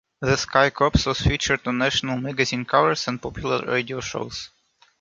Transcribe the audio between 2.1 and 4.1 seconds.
magazine covers and popular radio